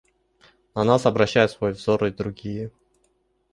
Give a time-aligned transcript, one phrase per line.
[0.73, 2.71] На нас обращают свой взор и другие.